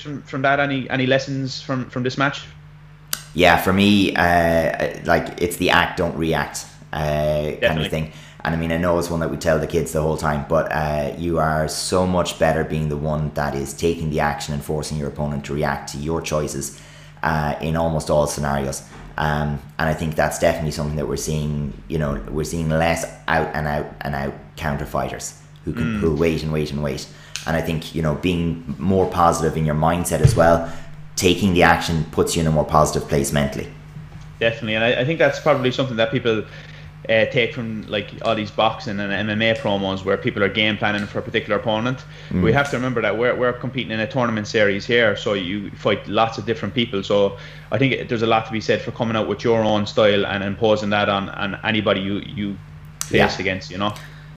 from, 0.00 0.22
from 0.22 0.42
that? 0.42 0.60
Any 0.60 0.88
any 0.90 1.06
lessons 1.06 1.60
from 1.60 1.90
from 1.90 2.02
this 2.02 2.16
match? 2.16 2.46
Yeah, 3.34 3.56
for 3.56 3.72
me, 3.72 4.14
uh, 4.14 5.00
like 5.04 5.42
it's 5.42 5.56
the 5.56 5.70
act, 5.70 5.98
don't 5.98 6.16
react 6.16 6.66
uh, 6.92 7.52
kind 7.60 7.80
of 7.80 7.88
thing. 7.88 8.12
And 8.44 8.54
I 8.54 8.58
mean, 8.58 8.72
I 8.72 8.78
know 8.78 8.98
it's 8.98 9.10
one 9.10 9.20
that 9.20 9.30
we 9.30 9.36
tell 9.36 9.58
the 9.58 9.66
kids 9.66 9.92
the 9.92 10.00
whole 10.00 10.16
time, 10.16 10.46
but 10.48 10.72
uh, 10.72 11.14
you 11.18 11.38
are 11.38 11.68
so 11.68 12.06
much 12.06 12.38
better 12.38 12.64
being 12.64 12.88
the 12.88 12.96
one 12.96 13.32
that 13.34 13.54
is 13.54 13.74
taking 13.74 14.10
the 14.10 14.20
action 14.20 14.54
and 14.54 14.62
forcing 14.62 14.96
your 14.96 15.08
opponent 15.08 15.44
to 15.46 15.54
react 15.54 15.92
to 15.92 15.98
your 15.98 16.22
choices 16.22 16.80
uh, 17.22 17.56
in 17.60 17.76
almost 17.76 18.08
all 18.08 18.26
scenarios. 18.26 18.82
Um, 19.16 19.60
and 19.78 19.88
I 19.88 19.94
think 19.94 20.14
that's 20.14 20.38
definitely 20.38 20.70
something 20.70 20.96
that 20.96 21.08
we're 21.08 21.16
seeing. 21.16 21.72
You 21.88 21.98
know, 21.98 22.24
we're 22.30 22.44
seeing 22.44 22.70
less 22.70 23.04
out 23.26 23.50
and 23.54 23.66
out 23.66 23.86
and 24.02 24.14
out 24.14 24.34
counter 24.56 24.86
fighters 24.86 25.42
who 25.64 25.72
can 25.72 25.96
mm. 25.96 25.98
who 25.98 26.14
wait 26.14 26.44
and 26.44 26.52
wait 26.52 26.70
and 26.70 26.82
wait. 26.82 27.08
And 27.48 27.56
I 27.56 27.62
think 27.62 27.94
you 27.94 28.02
know 28.02 28.14
being 28.16 28.76
more 28.78 29.10
positive 29.10 29.56
in 29.56 29.64
your 29.64 29.74
mindset 29.74 30.20
as 30.20 30.36
well, 30.36 30.72
taking 31.16 31.54
the 31.54 31.64
action 31.64 32.04
puts 32.12 32.36
you 32.36 32.42
in 32.42 32.46
a 32.46 32.52
more 32.52 32.64
positive 32.64 33.08
place 33.08 33.32
mentally. 33.32 33.66
Definitely, 34.38 34.74
and 34.76 34.84
I, 34.84 35.00
I 35.00 35.04
think 35.04 35.18
that's 35.18 35.40
probably 35.40 35.72
something 35.72 35.96
that 35.96 36.12
people 36.12 36.44
uh, 37.08 37.24
take 37.26 37.54
from 37.54 37.82
like 37.88 38.10
all 38.22 38.34
these 38.34 38.50
boxing 38.50 39.00
and 39.00 39.10
MMA 39.28 39.56
promos 39.58 40.04
where 40.04 40.18
people 40.18 40.44
are 40.44 40.48
game 40.48 40.76
planning 40.76 41.06
for 41.06 41.20
a 41.20 41.22
particular 41.22 41.58
opponent. 41.58 42.04
Mm. 42.28 42.42
We 42.42 42.52
have 42.52 42.70
to 42.70 42.76
remember 42.76 43.00
that 43.00 43.16
we're, 43.16 43.34
we're 43.34 43.54
competing 43.54 43.92
in 43.92 44.00
a 44.00 44.06
tournament 44.06 44.46
series 44.46 44.84
here, 44.84 45.16
so 45.16 45.32
you 45.32 45.70
fight 45.70 46.06
lots 46.06 46.36
of 46.36 46.44
different 46.44 46.74
people. 46.74 47.02
So 47.02 47.38
I 47.72 47.78
think 47.78 48.08
there's 48.08 48.22
a 48.22 48.26
lot 48.26 48.44
to 48.46 48.52
be 48.52 48.60
said 48.60 48.82
for 48.82 48.90
coming 48.90 49.16
out 49.16 49.26
with 49.26 49.42
your 49.42 49.62
own 49.64 49.86
style 49.86 50.26
and 50.26 50.44
imposing 50.44 50.90
that 50.90 51.08
on, 51.08 51.30
on 51.30 51.58
anybody 51.64 52.00
you 52.00 52.18
you 52.18 52.58
face 53.04 53.36
yeah. 53.36 53.40
against. 53.40 53.70
You 53.70 53.78
know. 53.78 53.94